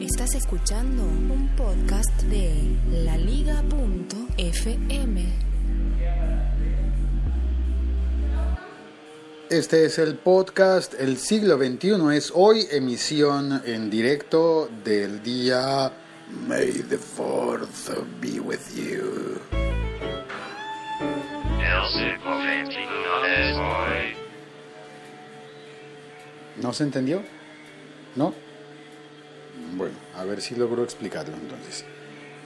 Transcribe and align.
Estás 0.00 0.34
escuchando 0.36 1.02
un 1.02 1.50
podcast 1.56 2.22
de 2.22 2.54
laliga.fm. 3.04 3.64
Este 9.50 9.84
es 9.84 9.98
el 9.98 10.14
podcast 10.14 10.94
El 11.00 11.18
siglo 11.18 11.56
XXI. 11.58 12.16
Es 12.16 12.30
hoy 12.32 12.68
emisión 12.70 13.60
en 13.66 13.90
directo 13.90 14.70
del 14.84 15.20
día 15.20 15.92
May 16.46 16.70
the 16.88 16.98
4th 16.98 18.04
be 18.20 18.38
with 18.38 18.60
you. 18.76 19.40
El 21.60 21.88
siglo 21.90 22.38
XXI 22.38 22.78
es 23.36 23.56
hoy. 23.56 24.16
¿No 26.62 26.72
se 26.72 26.84
entendió? 26.84 27.20
¿No? 28.14 28.47
A 30.18 30.24
ver 30.24 30.40
si 30.40 30.56
logro 30.56 30.82
explicarlo 30.82 31.34
entonces. 31.36 31.84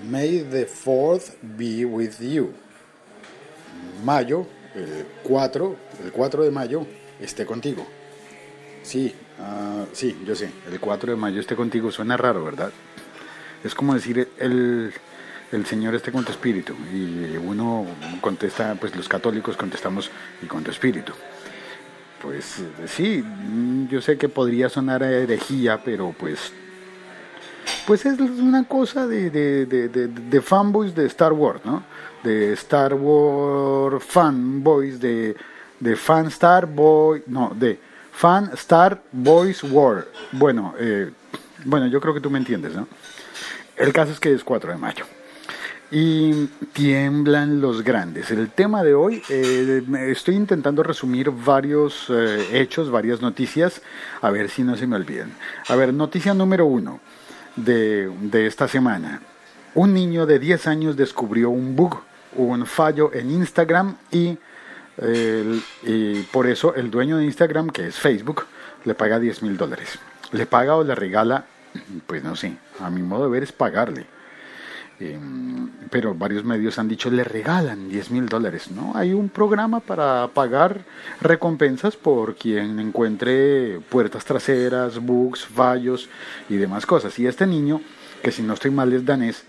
May 0.08 0.40
the 0.42 0.66
4th 0.66 1.34
be 1.56 1.84
with 1.84 2.20
you. 2.20 2.52
Mayo, 4.04 4.46
el 4.74 5.06
4, 5.22 5.76
el 6.04 6.12
4 6.12 6.42
de 6.42 6.50
mayo, 6.50 6.86
esté 7.20 7.46
contigo. 7.46 7.86
Sí, 8.82 9.14
ah, 9.40 9.86
sí, 9.92 10.18
yo 10.26 10.34
sé, 10.34 10.50
el 10.70 10.80
4 10.80 11.12
de 11.12 11.16
mayo 11.16 11.40
esté 11.40 11.54
contigo 11.54 11.90
suena 11.90 12.16
raro, 12.16 12.44
¿verdad? 12.44 12.72
Es 13.64 13.74
como 13.74 13.94
decir 13.94 14.28
el, 14.38 14.92
el 15.52 15.66
Señor 15.66 15.94
esté 15.94 16.10
con 16.12 16.24
tu 16.24 16.32
espíritu. 16.32 16.74
Y 16.92 17.36
uno 17.36 17.86
contesta, 18.20 18.74
pues 18.74 18.94
los 18.96 19.08
católicos 19.08 19.56
contestamos 19.56 20.10
y 20.42 20.46
con 20.46 20.64
tu 20.64 20.70
espíritu. 20.70 21.12
Pues 22.20 22.62
sí, 22.86 23.24
yo 23.88 24.00
sé 24.00 24.18
que 24.18 24.28
podría 24.28 24.68
sonar 24.68 25.02
a 25.02 25.10
herejía, 25.10 25.82
pero 25.84 26.14
pues 26.18 26.52
pues 27.86 28.06
es 28.06 28.18
una 28.18 28.64
cosa 28.64 29.06
de, 29.06 29.30
de, 29.30 29.66
de, 29.66 29.88
de, 29.88 30.40
fanboys 30.40 30.94
de 30.94 31.06
Star 31.06 31.32
Wars, 31.32 31.60
¿no? 31.64 31.82
De 32.22 32.52
Star 32.52 32.94
Wars 32.94 34.04
fanboys, 34.04 35.00
de, 35.00 35.36
de 35.80 35.96
fan 35.96 36.26
Star 36.26 36.66
Boy, 36.66 37.22
no, 37.26 37.52
de 37.54 37.78
fan 38.12 38.50
Star 38.54 39.02
Boys 39.10 39.62
War. 39.64 40.06
Bueno, 40.32 40.74
eh, 40.78 41.10
bueno, 41.64 41.86
yo 41.86 42.00
creo 42.00 42.14
que 42.14 42.20
tú 42.20 42.30
me 42.30 42.38
entiendes, 42.38 42.74
¿no? 42.74 42.86
El 43.76 43.92
caso 43.92 44.12
es 44.12 44.20
que 44.20 44.32
es 44.32 44.44
4 44.44 44.72
de 44.72 44.78
mayo. 44.78 45.04
Y 45.90 46.46
tiemblan 46.72 47.60
los 47.60 47.82
grandes. 47.82 48.30
El 48.30 48.48
tema 48.50 48.82
de 48.82 48.94
hoy, 48.94 49.22
eh, 49.28 49.82
estoy 50.08 50.36
intentando 50.36 50.82
resumir 50.82 51.30
varios 51.30 52.06
eh, 52.08 52.48
hechos, 52.52 52.90
varias 52.90 53.20
noticias, 53.20 53.82
a 54.22 54.30
ver 54.30 54.48
si 54.48 54.62
no 54.62 54.76
se 54.76 54.86
me 54.86 54.96
olvidan. 54.96 55.32
A 55.68 55.76
ver, 55.76 55.92
noticia 55.92 56.32
número 56.32 56.64
uno 56.64 57.00
de, 57.56 58.08
de 58.08 58.46
esta 58.46 58.68
semana. 58.68 59.20
Un 59.74 59.94
niño 59.94 60.26
de 60.26 60.38
10 60.38 60.66
años 60.66 60.96
descubrió 60.96 61.50
un 61.50 61.74
bug, 61.76 62.00
un 62.36 62.66
fallo 62.66 63.12
en 63.14 63.30
Instagram 63.30 63.96
y, 64.10 64.38
y 65.82 66.22
por 66.30 66.46
eso 66.46 66.74
el 66.74 66.90
dueño 66.90 67.18
de 67.18 67.24
Instagram, 67.24 67.70
que 67.70 67.86
es 67.86 67.98
Facebook, 67.98 68.46
le 68.84 68.94
paga 68.94 69.18
10 69.18 69.42
mil 69.42 69.56
dólares. 69.56 69.98
Le 70.32 70.46
paga 70.46 70.76
o 70.76 70.84
le 70.84 70.94
regala, 70.94 71.44
pues 72.06 72.22
no 72.22 72.36
sé, 72.36 72.56
a 72.80 72.90
mi 72.90 73.02
modo 73.02 73.24
de 73.24 73.30
ver 73.30 73.42
es 73.42 73.52
pagarle. 73.52 74.06
Eh, 75.00 75.18
pero 75.90 76.14
varios 76.14 76.44
medios 76.44 76.78
han 76.78 76.88
dicho 76.88 77.10
le 77.10 77.24
regalan 77.24 77.88
10 77.88 78.10
mil 78.10 78.28
dólares, 78.28 78.70
¿no? 78.70 78.92
Hay 78.94 79.12
un 79.12 79.28
programa 79.28 79.80
para 79.80 80.28
pagar 80.28 80.84
recompensas 81.20 81.96
por 81.96 82.36
quien 82.36 82.78
encuentre 82.78 83.80
puertas 83.88 84.24
traseras, 84.24 84.98
bugs, 84.98 85.44
fallos 85.44 86.08
y 86.48 86.56
demás 86.56 86.86
cosas. 86.86 87.18
Y 87.18 87.26
este 87.26 87.46
niño, 87.46 87.80
que 88.22 88.30
si 88.30 88.42
no 88.42 88.54
estoy 88.54 88.70
mal 88.70 88.92
es 88.92 89.04
danés, 89.04 89.44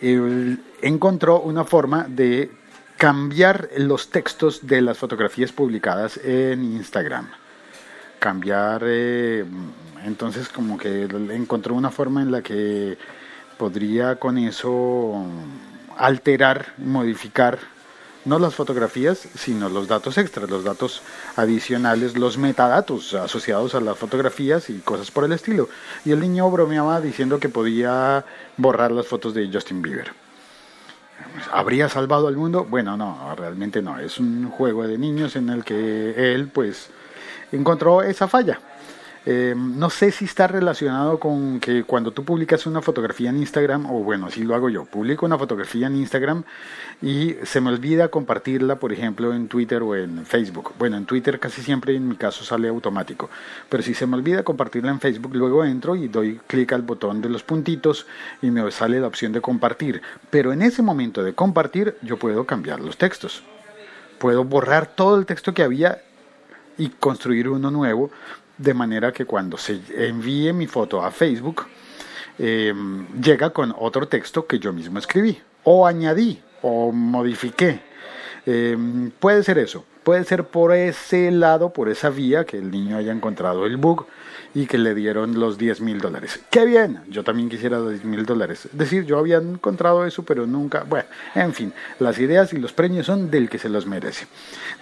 él 0.00 0.60
encontró 0.82 1.40
una 1.40 1.64
forma 1.64 2.06
de 2.08 2.50
cambiar 2.96 3.70
los 3.78 4.10
textos 4.10 4.66
de 4.66 4.80
las 4.80 4.98
fotografías 4.98 5.50
publicadas 5.52 6.18
en 6.22 6.62
Instagram. 6.62 7.28
Cambiar, 8.18 8.82
eh, 8.86 9.44
entonces 10.04 10.48
como 10.48 10.78
que 10.78 11.08
encontró 11.30 11.74
una 11.74 11.90
forma 11.90 12.22
en 12.22 12.30
la 12.30 12.42
que 12.42 12.96
podría 13.52 14.16
con 14.16 14.38
eso 14.38 15.24
alterar, 15.96 16.72
modificar 16.78 17.58
no 18.24 18.38
las 18.38 18.54
fotografías, 18.54 19.18
sino 19.34 19.68
los 19.68 19.88
datos 19.88 20.16
extras, 20.16 20.48
los 20.48 20.64
datos 20.64 21.02
adicionales, 21.36 22.16
los 22.16 22.38
metadatos 22.38 23.14
asociados 23.14 23.74
a 23.74 23.80
las 23.80 23.98
fotografías 23.98 24.70
y 24.70 24.78
cosas 24.78 25.10
por 25.10 25.24
el 25.24 25.32
estilo. 25.32 25.68
Y 26.04 26.12
el 26.12 26.20
niño 26.20 26.48
bromeaba 26.50 27.00
diciendo 27.00 27.40
que 27.40 27.48
podía 27.48 28.24
borrar 28.56 28.92
las 28.92 29.06
fotos 29.06 29.34
de 29.34 29.50
Justin 29.52 29.82
Bieber. 29.82 30.12
¿Habría 31.50 31.88
salvado 31.88 32.28
al 32.28 32.36
mundo? 32.36 32.64
Bueno, 32.68 32.96
no, 32.96 33.34
realmente 33.36 33.82
no. 33.82 33.98
Es 33.98 34.18
un 34.18 34.50
juego 34.50 34.86
de 34.86 34.98
niños 34.98 35.36
en 35.36 35.48
el 35.50 35.64
que 35.64 36.32
él, 36.34 36.48
pues, 36.48 36.90
encontró 37.50 38.02
esa 38.02 38.28
falla. 38.28 38.60
Eh, 39.24 39.54
no 39.56 39.88
sé 39.88 40.10
si 40.10 40.24
está 40.24 40.48
relacionado 40.48 41.20
con 41.20 41.60
que 41.60 41.84
cuando 41.84 42.10
tú 42.10 42.24
publicas 42.24 42.66
una 42.66 42.82
fotografía 42.82 43.30
en 43.30 43.38
Instagram, 43.38 43.86
o 43.86 44.02
bueno, 44.02 44.26
así 44.26 44.42
lo 44.42 44.56
hago 44.56 44.68
yo, 44.68 44.84
publico 44.84 45.24
una 45.24 45.38
fotografía 45.38 45.86
en 45.86 45.94
Instagram 45.94 46.42
y 47.00 47.36
se 47.44 47.60
me 47.60 47.70
olvida 47.70 48.08
compartirla, 48.08 48.76
por 48.76 48.92
ejemplo, 48.92 49.32
en 49.32 49.46
Twitter 49.46 49.80
o 49.82 49.94
en 49.94 50.26
Facebook. 50.26 50.72
Bueno, 50.76 50.96
en 50.96 51.06
Twitter 51.06 51.38
casi 51.38 51.62
siempre 51.62 51.94
en 51.94 52.08
mi 52.08 52.16
caso 52.16 52.44
sale 52.44 52.68
automático, 52.68 53.30
pero 53.68 53.84
si 53.84 53.94
se 53.94 54.08
me 54.08 54.16
olvida 54.16 54.42
compartirla 54.42 54.90
en 54.90 54.98
Facebook, 54.98 55.36
luego 55.36 55.64
entro 55.64 55.94
y 55.94 56.08
doy 56.08 56.40
clic 56.48 56.72
al 56.72 56.82
botón 56.82 57.22
de 57.22 57.28
los 57.28 57.44
puntitos 57.44 58.06
y 58.40 58.50
me 58.50 58.68
sale 58.72 58.98
la 58.98 59.06
opción 59.06 59.32
de 59.32 59.40
compartir. 59.40 60.02
Pero 60.30 60.52
en 60.52 60.62
ese 60.62 60.82
momento 60.82 61.22
de 61.22 61.32
compartir 61.32 61.96
yo 62.02 62.16
puedo 62.16 62.44
cambiar 62.44 62.80
los 62.80 62.96
textos. 62.96 63.44
Puedo 64.18 64.44
borrar 64.44 64.86
todo 64.86 65.16
el 65.16 65.26
texto 65.26 65.54
que 65.54 65.62
había 65.62 66.02
y 66.78 66.88
construir 66.88 67.48
uno 67.48 67.70
nuevo 67.70 68.10
de 68.62 68.74
manera 68.74 69.12
que 69.12 69.24
cuando 69.24 69.58
se 69.58 69.80
envíe 69.96 70.52
mi 70.52 70.66
foto 70.66 71.02
a 71.02 71.10
Facebook 71.10 71.66
eh, 72.38 72.72
llega 73.20 73.50
con 73.50 73.74
otro 73.76 74.06
texto 74.08 74.46
que 74.46 74.58
yo 74.58 74.72
mismo 74.72 74.98
escribí 74.98 75.38
o 75.64 75.86
añadí 75.86 76.40
o 76.62 76.92
modifiqué. 76.92 77.80
Eh, 78.46 78.76
puede 79.20 79.42
ser 79.42 79.58
eso, 79.58 79.84
puede 80.02 80.24
ser 80.24 80.44
por 80.44 80.72
ese 80.72 81.30
lado, 81.30 81.72
por 81.72 81.88
esa 81.88 82.10
vía 82.10 82.44
que 82.44 82.58
el 82.58 82.70
niño 82.70 82.96
haya 82.96 83.12
encontrado 83.12 83.66
el 83.66 83.76
bug 83.76 84.06
y 84.54 84.66
que 84.66 84.78
le 84.78 84.94
dieron 84.94 85.38
los 85.38 85.58
10 85.58 85.80
mil 85.80 86.00
dólares. 86.00 86.40
¡Qué 86.50 86.64
bien! 86.64 87.00
Yo 87.08 87.24
también 87.24 87.48
quisiera 87.48 87.78
los 87.78 87.90
10 87.90 88.04
mil 88.04 88.26
dólares. 88.26 88.66
Es 88.66 88.76
decir, 88.76 89.04
yo 89.04 89.18
había 89.18 89.38
encontrado 89.38 90.04
eso, 90.04 90.24
pero 90.24 90.46
nunca... 90.46 90.84
Bueno, 90.84 91.06
en 91.34 91.54
fin, 91.54 91.72
las 92.00 92.18
ideas 92.18 92.52
y 92.52 92.58
los 92.58 92.72
premios 92.72 93.06
son 93.06 93.30
del 93.30 93.48
que 93.48 93.58
se 93.58 93.68
los 93.68 93.86
merece, 93.86 94.26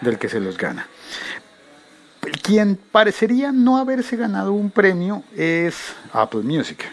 del 0.01 0.19
que 0.19 0.29
se 0.29 0.41
los 0.41 0.57
gana. 0.57 0.89
Quien 2.43 2.79
parecería 2.93 3.51
no 3.51 3.79
haberse 3.79 4.17
ganado 4.17 4.53
un 4.53 4.71
premio 4.71 5.23
es 5.35 5.95
Apple 6.13 6.43
Music, 6.43 6.85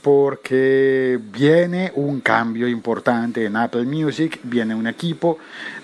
porque 0.00 1.18
viene 1.32 1.90
un 1.96 2.20
cambio 2.20 2.68
importante 2.68 3.44
en 3.44 3.56
Apple 3.56 3.84
Music, 3.84 4.38
viene 4.44 4.76
un 4.76 4.86
equipo 4.86 5.38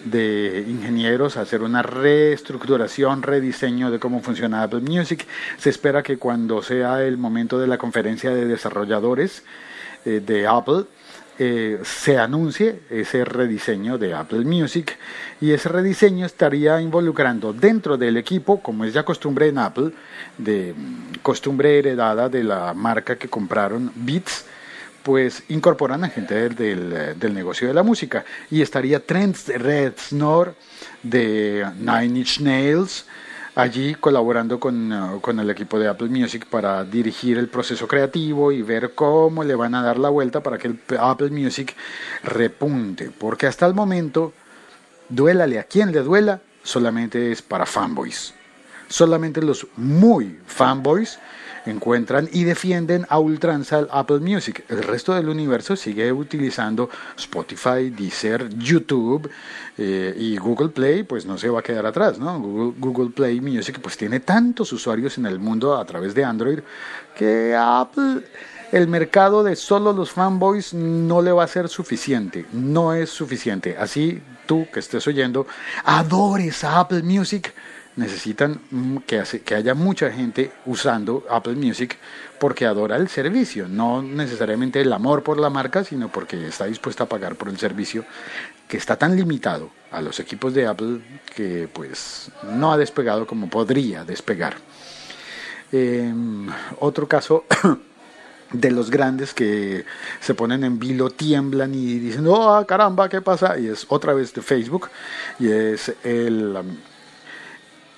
de 0.05 0.65
ingenieros 0.69 1.37
a 1.37 1.41
hacer 1.41 1.63
una 1.63 1.83
reestructuración, 1.83 3.23
rediseño 3.23 3.91
de 3.91 3.99
cómo 3.99 4.21
funciona 4.21 4.63
Apple 4.63 4.83
Music. 4.83 5.27
Se 5.59 5.71
espera 5.71 6.05
que 6.05 6.19
cuando 6.19 6.63
sea 6.63 7.03
el 7.03 7.19
momento 7.19 7.59
de 7.59 7.67
la 7.67 7.79
conferencia 7.79 8.31
de 8.31 8.47
desarrolladores 8.47 9.43
eh, 10.05 10.23
de 10.25 10.47
Apple, 10.47 10.85
eh, 11.39 11.81
se 11.83 12.19
anuncie 12.19 12.81
ese 12.91 13.25
rediseño 13.25 13.99
de 13.99 14.15
Apple 14.15 14.45
Music 14.45 14.97
y 15.41 15.53
ese 15.53 15.69
rediseño 15.69 16.27
estaría 16.27 16.81
involucrando 16.81 17.53
dentro 17.53 17.97
del 17.97 18.17
equipo, 18.17 18.63
como 18.63 18.85
es 18.85 18.93
ya 18.93 19.05
costumbre 19.05 19.49
en 19.49 19.59
Apple, 19.59 19.91
de 20.39 20.75
mm, 20.77 21.15
costumbre 21.23 21.79
heredada 21.79 22.29
de 22.29 22.45
la 22.45 22.73
marca 22.75 23.17
que 23.17 23.29
compraron 23.29 23.91
Beats, 23.97 24.45
pues 25.03 25.43
incorporan 25.49 26.05
a 26.05 26.09
gente 26.09 26.35
del, 26.35 26.55
del, 26.55 27.19
del 27.19 27.35
negocio 27.35 27.67
de 27.69 27.75
la 27.75 27.83
música. 27.83 28.25
Y 28.51 28.63
estaría 28.63 29.05
Trent 29.05 29.37
Reznor 29.49 30.55
de 31.03 31.67
Nine 31.79 32.21
Inch 32.21 32.41
Nails 32.41 33.07
allí 33.55 33.95
colaborando 33.95 34.59
con, 34.59 34.93
uh, 34.93 35.21
con, 35.21 35.39
el 35.39 35.51
equipo 35.51 35.79
de 35.79 35.89
Apple 35.89 36.09
Music 36.09 36.47
para 36.47 36.85
dirigir 36.85 37.39
el 37.39 37.49
proceso 37.49 37.87
creativo 37.87 38.53
y 38.53 38.63
ver 38.63 38.95
cómo 38.95 39.45
le 39.45 39.55
van 39.55 39.75
a 39.75 39.83
dar 39.83 39.99
la 39.99 40.09
vuelta 40.09 40.43
para 40.43 40.59
que 40.59 40.69
el 40.69 40.81
Apple 40.99 41.31
Music 41.31 41.75
repunte. 42.23 43.11
Porque 43.17 43.47
hasta 43.47 43.67
el 43.67 43.75
momento, 43.75 44.33
duélale 45.09 45.59
a 45.59 45.65
quien 45.65 45.93
le 45.93 46.01
duela, 46.01 46.41
solamente 46.63 47.31
es 47.33 47.43
para 47.43 47.67
fanboys. 47.67 48.35
Solamente 48.89 49.41
los 49.43 49.67
muy 49.77 50.39
fanboys 50.47 51.19
encuentran 51.67 52.29
y 52.33 52.45
defienden 52.45 53.07
a 53.09 53.19
ultranza 53.19 53.87
Apple 53.91 54.21
Music. 54.21 54.65
El 54.69 54.83
resto 54.83 55.15
del 55.15 55.29
universo 55.29 55.77
sigue 55.77 56.13
utilizando 56.13 56.91
Spotify, 57.17 57.91
Deezer, 57.91 58.49
YouTube 58.57 59.31
eh, 59.79 60.15
y 60.17 60.37
Google 60.37 60.69
Play, 60.69 61.03
pues 61.05 61.27
no 61.27 61.39
se 61.39 61.49
va 61.49 61.61
a 61.61 61.63
quedar 61.63 61.87
atrás, 61.87 62.19
¿no? 62.19 62.39
Google, 62.41 62.75
Google 62.79 63.11
Play 63.11 63.41
Music 63.41 63.79
pues 63.83 63.97
tiene 63.97 64.21
tantos 64.21 64.73
usuarios 64.73 65.19
en 65.19 65.27
el 65.27 65.39
mundo 65.39 65.77
a 65.77 65.85
través 65.85 66.15
de 66.15 66.25
Android 66.25 66.61
que 67.17 67.55
Apple 67.57 68.23
el 68.75 68.89
mercado 68.89 69.45
de 69.45 69.55
solo 69.55 69.93
los 69.93 70.11
fanboys 70.11 70.75
no 70.75 71.23
le 71.23 71.31
va 71.31 71.45
a 71.45 71.49
ser 71.49 71.69
suficiente, 71.69 72.45
no 72.53 72.93
es 72.93 73.09
suficiente. 73.09 73.77
Así 73.79 74.21
tú 74.47 74.67
que 74.73 74.81
estés 74.81 75.07
oyendo, 75.07 75.47
adores 75.85 76.65
a 76.65 76.81
Apple 76.81 77.05
Music, 77.05 77.55
necesitan 77.97 78.61
mm, 78.71 78.97
que, 79.07 79.23
que 79.45 79.55
haya 79.55 79.75
mucha 79.75 80.11
gente 80.11 80.53
usando 80.67 81.25
Apple 81.31 81.55
Music 81.55 81.97
porque 82.39 82.67
adora 82.67 82.97
el 82.97 83.09
servicio, 83.09 83.69
no 83.69 84.03
necesariamente 84.03 84.81
el 84.81 84.93
amor 84.93 85.23
por 85.23 85.39
la 85.39 85.51
marca, 85.51 85.85
sino 85.85 86.11
porque 86.11 86.49
está 86.49 86.67
dispuesta 86.67 87.05
a 87.05 87.09
pagar 87.09 87.37
por 87.37 87.49
el 87.49 87.59
servicio 87.59 88.05
que 88.69 88.77
está 88.77 88.97
tan 88.97 89.17
limitado 89.17 89.71
a 89.91 90.01
los 90.01 90.19
equipos 90.21 90.55
de 90.55 90.67
Apple 90.67 91.01
que 91.35 91.69
pues 91.73 92.31
no 92.43 92.73
ha 92.73 92.77
despegado 92.77 93.27
como 93.27 93.49
podría 93.49 94.05
despegar. 94.05 94.57
Em, 95.73 96.49
otro 96.81 97.09
caso 97.09 97.45
de 98.53 98.71
los 98.71 98.91
grandes 98.91 99.35
que 99.35 99.85
se 100.21 100.35
ponen 100.35 100.65
en 100.65 100.79
vilo, 100.79 101.11
tiemblan 101.11 101.75
y 101.75 101.99
dicen, 101.99 102.27
oh 102.29 102.65
caramba, 102.67 103.09
¿qué 103.09 103.21
pasa? 103.21 103.59
Y 103.59 103.69
es 103.69 103.87
otra 103.89 104.15
vez 104.15 104.33
de 104.35 104.43
Facebook 104.43 104.91
y 105.39 105.51
es 105.51 105.93
el, 106.05 106.57
um, 106.57 106.77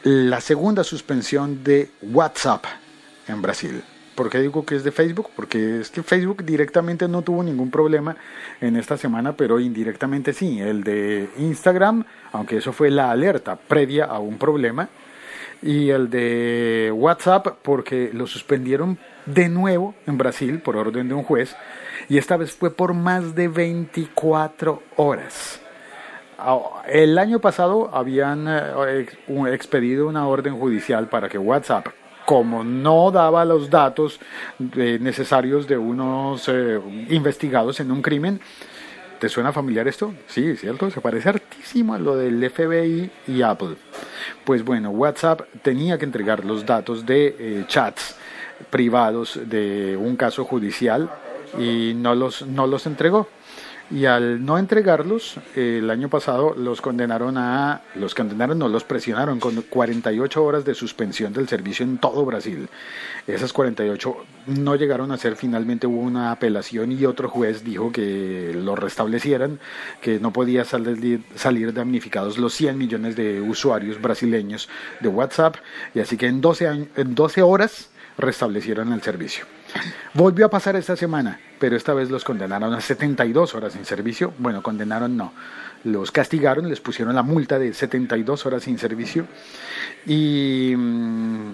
la 0.07 0.41
segunda 0.41 0.85
suspensión 0.85 1.65
de 1.65 1.91
WhatsApp 2.01 2.65
en 3.27 3.43
Brasil. 3.43 3.83
¿Por 4.15 4.31
qué 4.31 4.41
digo 4.41 4.65
que 4.65 4.77
es 4.77 4.85
de 4.85 4.93
Facebook? 4.93 5.31
Porque 5.35 5.81
es 5.81 5.91
que 5.91 6.05
Facebook 6.05 6.45
directamente 6.45 7.09
no 7.09 7.23
tuvo 7.23 7.43
ningún 7.43 7.73
problema 7.73 8.17
en 8.61 8.77
esta 8.77 8.97
semana, 8.97 9.37
pero 9.37 9.59
indirectamente 9.59 10.33
sí. 10.33 10.61
El 10.61 10.85
de 10.85 11.29
Instagram, 11.39 12.05
aunque 12.31 12.59
eso 12.59 12.73
fue 12.73 12.89
la 12.89 13.11
alerta 13.11 13.57
previa 13.57 14.05
a 14.05 14.21
un 14.21 14.39
problema, 14.39 14.89
y 15.61 15.91
el 15.91 16.09
de 16.09 16.93
WhatsApp 16.95 17.59
porque 17.63 18.11
lo 18.13 18.29
suspendieron 18.29 18.99
de 19.27 19.49
nuevo 19.49 19.97
en 20.07 20.19
Brasil 20.19 20.61
por 20.61 20.77
orden 20.77 21.09
de 21.09 21.15
un 21.15 21.25
juez 21.25 21.57
y 22.09 22.19
esta 22.19 22.37
vez 22.37 22.53
fue 22.53 22.71
por 22.71 22.95
más 22.95 23.35
de 23.35 23.49
24 23.49 24.85
horas. 24.95 25.66
Ah, 26.39 26.83
el 26.87 27.17
año 27.19 27.41
pasado 27.41 27.91
habían 27.93 28.47
eh, 28.49 29.07
expedido 29.51 30.07
una 30.07 30.29
orden 30.29 30.59
judicial 30.59 31.09
para 31.09 31.29
que 31.29 31.39
WhatsApp, 31.39 31.87
como 32.27 32.63
no 32.63 33.11
daba 33.11 33.45
los 33.45 33.71
datos 33.71 34.21
necesarios 34.59 35.67
de 35.67 35.79
unos 35.79 36.49
eh, 36.49 36.79
investigados 37.09 37.81
en 37.81 37.91
un 37.91 38.03
crimen, 38.03 38.41
¿Te 39.19 39.31
suena 39.31 39.51
familiar 39.51 39.89
esto? 39.89 40.13
Sí, 40.27 40.57
¿cierto? 40.57 40.91
Se 40.91 41.01
parece 41.01 41.31
hartísimo 41.31 41.95
a 41.95 41.99
lo 41.99 42.17
del 42.17 42.51
FBI 42.51 43.11
y 43.29 43.41
Apple. 43.41 43.77
Pues 44.45 44.63
bueno, 44.63 44.91
WhatsApp 44.91 45.41
tenía 45.63 45.97
que 45.97 46.05
entregar 46.05 46.45
los 46.45 46.67
datos 46.67 47.07
de 47.07 47.35
eh, 47.39 47.65
chats 47.67 48.17
privados 48.69 49.41
de 49.43 49.97
un 49.97 50.17
caso 50.17 50.45
judicial 50.45 51.11
y 51.59 51.95
no 51.97 52.15
los, 52.15 52.47
no 52.47 52.67
los 52.67 52.87
entregó 52.87 53.27
y 53.91 54.07
al 54.07 54.45
no 54.45 54.59
entregarlos, 54.59 55.37
el 55.55 55.89
año 55.91 56.09
pasado 56.09 56.55
los 56.57 56.81
condenaron 56.81 57.39
a, 57.39 57.83
los 57.95 58.15
condenaron, 58.15 58.59
no 58.59 58.69
los 58.69 58.85
presionaron 58.85 59.39
con 59.39 59.63
48 59.63 60.45
horas 60.45 60.65
de 60.65 60.75
suspensión 60.75 61.33
del 61.33 61.49
servicio 61.49 61.85
en 61.85 61.99
todo 61.99 62.25
Brasil. 62.25 62.69
Esas 63.27 63.53
48 63.53 64.17
no 64.49 64.75
llegaron 64.75 65.13
a 65.13 65.17
ser, 65.17 65.37
finalmente 65.37 65.87
hubo 65.87 66.01
una 66.01 66.33
apelación 66.33 66.91
y 66.93 67.05
otro 67.07 67.29
juez 67.29 67.63
dijo 67.63 67.93
que 67.93 68.53
lo 68.55 68.75
restablecieran, 68.75 69.61
que 70.01 70.19
no 70.19 70.33
podía 70.33 70.65
salir, 70.65 71.73
damnificados 71.73 72.39
los 72.39 72.55
100 72.55 72.77
millones 72.77 73.15
de 73.15 73.41
usuarios 73.41 74.01
brasileños 74.01 74.69
de 75.01 75.09
WhatsApp, 75.09 75.57
y 75.95 76.01
así 76.01 76.17
que 76.17 76.27
en 76.27 76.41
12, 76.41 76.89
en 76.97 77.15
12 77.15 77.43
horas 77.43 77.91
restablecieron 78.19 78.93
el 78.93 79.03
servicio. 79.03 79.45
Volvió 80.15 80.47
a 80.47 80.51
pasar 80.51 80.77
esta 80.77 80.97
semana, 80.97 81.41
pero 81.59 81.77
esta 81.77 81.95
vez 81.95 82.11
los 82.11 82.25
condenaron 82.25 82.73
a 82.75 82.81
72 82.81 83.55
horas 83.55 83.73
sin 83.73 83.85
servicio. 83.85 84.33
Bueno, 84.39 84.63
condenaron 84.63 85.17
no. 85.17 85.33
Los 85.85 86.11
castigaron, 86.11 86.69
les 86.69 86.81
pusieron 86.81 87.15
la 87.15 87.23
multa 87.23 87.59
de 87.59 87.73
72 87.73 88.47
horas 88.47 88.65
sin 88.65 88.79
servicio. 88.79 89.27
Y, 90.07 90.75
mm, 90.77 91.51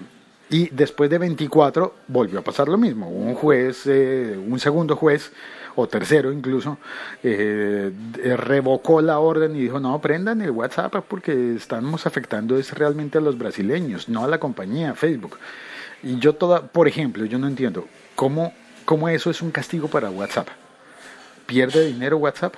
y 0.49 0.69
después 0.69 1.09
de 1.09 1.17
24 1.17 1.95
volvió 2.07 2.39
a 2.39 2.41
pasar 2.43 2.67
lo 2.67 2.77
mismo. 2.77 3.09
Un 3.09 3.33
juez, 3.33 3.87
eh, 3.87 4.37
un 4.37 4.59
segundo 4.59 4.95
juez, 4.95 5.31
o 5.75 5.87
tercero 5.87 6.31
incluso, 6.31 6.77
eh, 7.23 7.91
revocó 8.37 9.01
la 9.01 9.19
orden 9.19 9.55
y 9.55 9.61
dijo, 9.61 9.79
no, 9.79 9.99
prendan 9.99 10.41
el 10.41 10.51
WhatsApp 10.51 10.95
porque 11.07 11.55
estamos 11.55 12.05
afectando 12.05 12.57
es 12.57 12.71
realmente 12.73 13.17
a 13.17 13.21
los 13.21 13.37
brasileños, 13.37 14.09
no 14.09 14.23
a 14.23 14.27
la 14.27 14.39
compañía 14.39 14.93
Facebook. 14.93 15.37
Y 16.03 16.19
yo 16.19 16.33
toda, 16.33 16.61
por 16.67 16.87
ejemplo, 16.87 17.25
yo 17.25 17.39
no 17.39 17.47
entiendo, 17.47 17.87
¿Cómo, 18.15 18.53
¿Cómo 18.85 19.09
eso 19.09 19.29
es 19.29 19.41
un 19.41 19.51
castigo 19.51 19.87
para 19.87 20.09
WhatsApp? 20.09 20.47
¿Pierde 21.45 21.85
dinero 21.87 22.17
WhatsApp? 22.17 22.53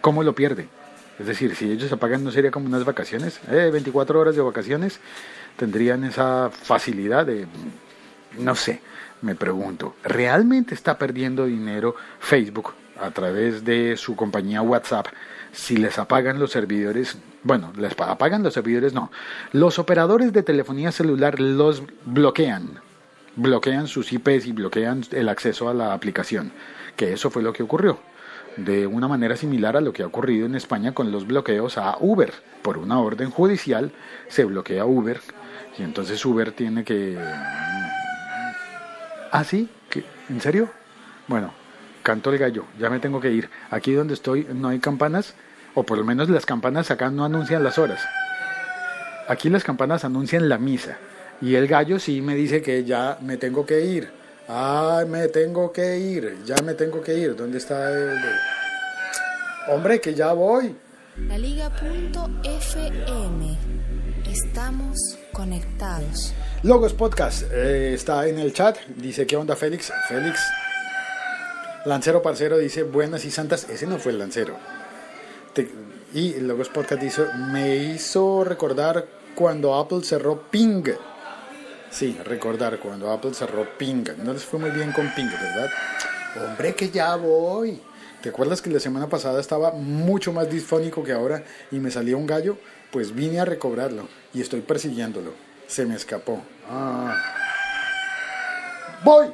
¿Cómo 0.00 0.22
lo 0.22 0.34
pierde? 0.34 0.68
Es 1.18 1.26
decir, 1.26 1.54
si 1.56 1.70
ellos 1.70 1.88
se 1.88 1.96
pagan, 1.96 2.24
¿no 2.24 2.30
sería 2.30 2.50
como 2.50 2.66
unas 2.66 2.84
vacaciones? 2.84 3.40
Eh, 3.50 3.70
24 3.72 4.20
horas 4.20 4.36
de 4.36 4.42
vacaciones 4.42 5.00
tendrían 5.56 6.04
esa 6.04 6.50
facilidad 6.50 7.26
de, 7.26 7.46
no 8.38 8.54
sé, 8.54 8.80
me 9.22 9.34
pregunto, 9.34 9.94
¿realmente 10.04 10.74
está 10.74 10.98
perdiendo 10.98 11.46
dinero 11.46 11.96
Facebook 12.20 12.74
a 13.00 13.10
través 13.10 13.64
de 13.64 13.96
su 13.96 14.14
compañía 14.14 14.62
WhatsApp 14.62 15.06
si 15.52 15.76
les 15.76 15.98
apagan 15.98 16.38
los 16.38 16.50
servidores? 16.50 17.16
Bueno, 17.42 17.72
les 17.76 17.98
apagan 17.98 18.42
los 18.42 18.54
servidores, 18.54 18.92
no. 18.92 19.10
Los 19.52 19.78
operadores 19.78 20.32
de 20.32 20.42
telefonía 20.42 20.92
celular 20.92 21.40
los 21.40 21.82
bloquean 22.04 22.80
bloquean 23.36 23.86
sus 23.86 24.12
IPs 24.12 24.46
y 24.46 24.52
bloquean 24.52 25.04
el 25.12 25.28
acceso 25.28 25.68
a 25.68 25.74
la 25.74 25.92
aplicación, 25.92 26.52
que 26.96 27.12
eso 27.12 27.30
fue 27.30 27.42
lo 27.42 27.52
que 27.52 27.62
ocurrió, 27.62 28.00
de 28.56 28.86
una 28.86 29.08
manera 29.08 29.36
similar 29.36 29.76
a 29.76 29.80
lo 29.80 29.92
que 29.92 30.02
ha 30.02 30.06
ocurrido 30.06 30.46
en 30.46 30.54
España 30.54 30.92
con 30.92 31.12
los 31.12 31.26
bloqueos 31.26 31.78
a 31.78 31.96
Uber. 32.00 32.32
Por 32.62 32.78
una 32.78 32.98
orden 33.00 33.30
judicial 33.30 33.92
se 34.28 34.44
bloquea 34.44 34.86
Uber 34.86 35.20
y 35.78 35.82
entonces 35.82 36.24
Uber 36.24 36.52
tiene 36.52 36.84
que... 36.84 37.18
¿Ah, 39.30 39.44
sí? 39.44 39.68
¿En 40.28 40.40
serio? 40.40 40.70
Bueno, 41.28 41.52
canto 42.02 42.32
el 42.32 42.38
gallo, 42.38 42.64
ya 42.78 42.88
me 42.88 43.00
tengo 43.00 43.20
que 43.20 43.30
ir. 43.30 43.50
Aquí 43.70 43.92
donde 43.92 44.14
estoy 44.14 44.46
no 44.52 44.68
hay 44.68 44.78
campanas, 44.78 45.34
o 45.74 45.82
por 45.82 45.98
lo 45.98 46.04
menos 46.04 46.30
las 46.30 46.46
campanas 46.46 46.90
acá 46.90 47.10
no 47.10 47.24
anuncian 47.24 47.62
las 47.62 47.78
horas. 47.78 48.00
Aquí 49.28 49.50
las 49.50 49.64
campanas 49.64 50.04
anuncian 50.04 50.48
la 50.48 50.56
misa. 50.56 50.98
Y 51.40 51.54
el 51.54 51.66
gallo 51.66 51.98
sí 51.98 52.22
me 52.22 52.34
dice 52.34 52.62
que 52.62 52.84
ya 52.84 53.18
me 53.20 53.36
tengo 53.36 53.66
que 53.66 53.84
ir. 53.84 54.10
Ay, 54.48 55.06
me 55.06 55.28
tengo 55.28 55.72
que 55.72 55.98
ir, 55.98 56.38
ya 56.44 56.56
me 56.62 56.74
tengo 56.74 57.02
que 57.02 57.14
ir. 57.14 57.34
¿Dónde 57.36 57.58
está 57.58 57.90
el 57.90 58.18
Hombre, 59.68 60.00
que 60.00 60.14
ya 60.14 60.32
voy. 60.32 60.76
La 61.28 61.36
Liga.fm. 61.36 61.76
Estamos 64.30 64.96
conectados. 65.32 66.32
Logos 66.62 66.94
Podcast 66.94 67.42
eh, 67.52 67.94
está 67.94 68.28
en 68.28 68.38
el 68.38 68.52
chat. 68.52 68.78
Dice, 68.96 69.26
¿qué 69.26 69.36
onda 69.36 69.56
Félix? 69.56 69.92
Félix. 70.08 70.40
Lancero 71.84 72.22
Parcero 72.22 72.58
dice, 72.58 72.84
buenas 72.84 73.24
y 73.24 73.30
santas. 73.30 73.68
Ese 73.68 73.86
no 73.86 73.98
fue 73.98 74.12
el 74.12 74.18
lancero. 74.18 74.56
y 76.14 76.34
Logos 76.40 76.68
Podcast 76.68 77.02
dice, 77.02 77.24
me 77.50 77.76
hizo 77.76 78.44
recordar 78.44 79.06
cuando 79.34 79.74
Apple 79.74 80.02
cerró 80.02 80.42
Ping 80.50 80.84
Sí, 81.90 82.18
recordar 82.24 82.78
cuando 82.78 83.10
Apple 83.10 83.34
cerró 83.34 83.66
Ping. 83.78 84.04
No 84.22 84.32
les 84.32 84.44
fue 84.44 84.58
muy 84.58 84.70
bien 84.70 84.92
con 84.92 85.08
Ping, 85.14 85.30
¿verdad? 85.30 85.70
Hombre, 86.44 86.74
que 86.74 86.90
ya 86.90 87.16
voy. 87.16 87.80
¿Te 88.22 88.30
acuerdas 88.30 88.60
que 88.60 88.70
la 88.70 88.80
semana 88.80 89.08
pasada 89.08 89.40
estaba 89.40 89.70
mucho 89.70 90.32
más 90.32 90.50
disfónico 90.50 91.04
que 91.04 91.12
ahora 91.12 91.44
y 91.70 91.78
me 91.78 91.90
salía 91.90 92.16
un 92.16 92.26
gallo? 92.26 92.58
Pues 92.90 93.14
vine 93.14 93.40
a 93.40 93.44
recobrarlo 93.44 94.08
y 94.34 94.40
estoy 94.40 94.60
persiguiéndolo. 94.60 95.32
Se 95.66 95.86
me 95.86 95.94
escapó. 95.94 96.42
Ah. 96.70 97.14
¡Voy! 99.04 99.32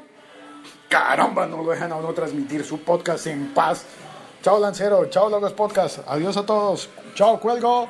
Caramba, 0.88 1.46
no 1.46 1.62
lo 1.62 1.70
dejan 1.70 1.90
a 1.92 1.96
uno 1.96 2.12
transmitir 2.12 2.64
su 2.64 2.80
podcast 2.80 3.26
en 3.28 3.54
paz. 3.54 3.84
Chao, 4.42 4.58
Lancero. 4.58 5.06
Chao, 5.06 5.30
Logos 5.30 5.52
Podcast. 5.52 6.00
Adiós 6.06 6.36
a 6.36 6.44
todos. 6.44 6.90
Chao, 7.14 7.40
cuelgo. 7.40 7.88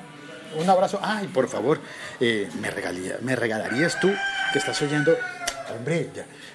Un 0.56 0.68
abrazo. 0.68 1.00
Ay, 1.02 1.26
por 1.28 1.48
favor, 1.48 1.80
eh, 2.20 2.48
me, 2.60 2.70
regalía, 2.70 3.18
me 3.22 3.34
regalarías 3.34 3.98
tú 3.98 4.12
que 4.52 4.58
estás 4.58 4.80
oyendo, 4.82 5.16
hombre, 5.74 6.10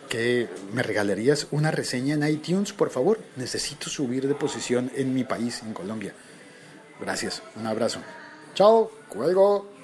que 0.07 0.47
me 0.71 0.83
regalarías 0.83 1.47
una 1.51 1.71
reseña 1.71 2.13
en 2.13 2.27
iTunes, 2.27 2.71
por 2.71 2.91
favor. 2.91 3.19
Necesito 3.35 3.89
subir 3.89 4.27
de 4.27 4.35
posición 4.35 4.91
en 4.95 5.13
mi 5.13 5.23
país, 5.23 5.61
en 5.63 5.73
Colombia. 5.73 6.13
Gracias, 7.01 7.41
un 7.55 7.65
abrazo. 7.65 7.99
Chao, 8.53 8.91
cuelgo. 9.09 9.76